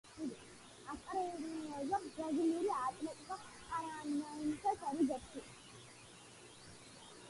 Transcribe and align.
ასპარეზობს 0.93 2.09
ბრაზილიური 2.15 2.73
„ატლეტიკო 2.79 3.39
პარანაენსეს“ 3.53 4.85
რიგებში. 4.99 5.49